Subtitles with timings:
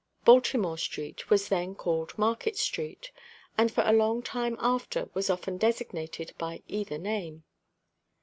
[0.25, 3.11] Baltimore street was then called Market street,
[3.55, 7.43] and for a long time after was often designated by either name.